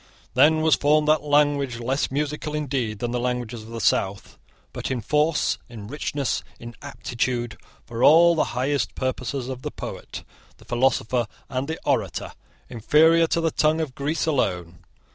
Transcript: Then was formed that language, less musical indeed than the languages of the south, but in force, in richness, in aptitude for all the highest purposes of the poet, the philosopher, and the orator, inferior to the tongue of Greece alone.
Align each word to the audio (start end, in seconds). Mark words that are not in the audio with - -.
Then 0.33 0.61
was 0.63 0.73
formed 0.73 1.07
that 1.09 1.21
language, 1.21 1.77
less 1.79 2.09
musical 2.09 2.55
indeed 2.55 2.97
than 2.97 3.11
the 3.11 3.19
languages 3.19 3.61
of 3.61 3.69
the 3.69 3.79
south, 3.79 4.39
but 4.73 4.89
in 4.89 4.99
force, 4.99 5.59
in 5.69 5.85
richness, 5.87 6.41
in 6.59 6.73
aptitude 6.81 7.55
for 7.85 8.03
all 8.03 8.33
the 8.33 8.45
highest 8.57 8.95
purposes 8.95 9.47
of 9.47 9.61
the 9.61 9.69
poet, 9.69 10.23
the 10.57 10.65
philosopher, 10.65 11.27
and 11.49 11.67
the 11.67 11.77
orator, 11.85 12.33
inferior 12.67 13.27
to 13.27 13.41
the 13.41 13.51
tongue 13.51 13.79
of 13.79 13.93
Greece 13.93 14.25
alone. 14.25 14.79